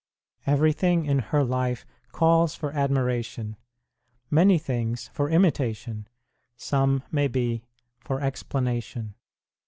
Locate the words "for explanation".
7.99-9.13